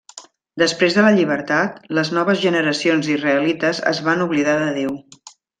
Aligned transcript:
Després 0.61 0.95
de 0.99 1.03
la 1.07 1.11
llibertat, 1.17 1.77
les 1.99 2.11
noves 2.19 2.41
generacions 2.45 3.11
d'israelites 3.13 3.83
es 3.95 4.03
van 4.11 4.29
oblidar 4.29 4.57
de 4.65 4.77
Déu. 4.83 5.01